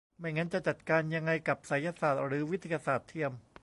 [0.19, 3.31] ไม่งั้นจะจัดการยังไงกับไสยศาสตร์หรือวิทยาศาสตร์เทียม